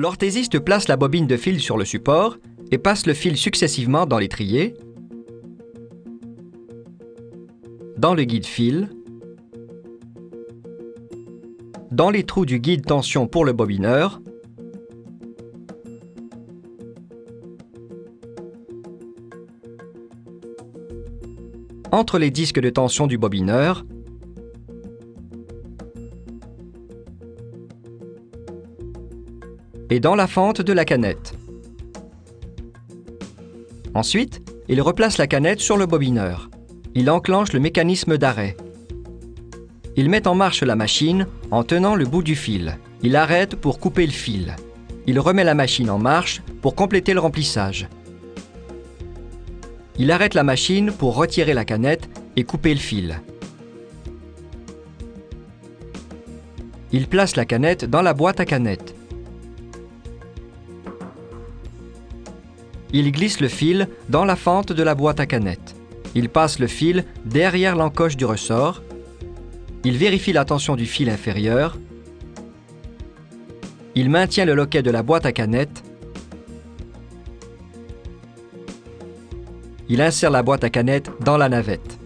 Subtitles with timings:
[0.00, 2.38] L'orthésiste place la bobine de fil sur le support
[2.70, 4.74] et passe le fil successivement dans l'étrier,
[7.98, 8.88] dans le guide fil,
[11.90, 14.22] dans les trous du guide tension pour le bobineur,
[21.92, 23.84] entre les disques de tension du bobineur
[29.90, 31.34] et dans la fente de la canette.
[33.92, 36.48] Ensuite, il replace la canette sur le bobineur.
[36.94, 38.56] Il enclenche le mécanisme d'arrêt.
[39.96, 42.78] Il met en marche la machine en tenant le bout du fil.
[43.02, 44.54] Il arrête pour couper le fil.
[45.06, 47.88] Il remet la machine en marche pour compléter le remplissage.
[49.98, 53.20] Il arrête la machine pour retirer la canette et couper le fil.
[56.92, 58.94] Il place la canette dans la boîte à canettes.
[62.92, 65.76] Il glisse le fil dans la fente de la boîte à canettes.
[66.16, 68.82] Il passe le fil derrière l'encoche du ressort.
[69.84, 71.78] Il vérifie la tension du fil inférieur.
[73.94, 75.84] Il maintient le loquet de la boîte à canettes.
[79.88, 81.99] Il insère la boîte à canettes dans la navette.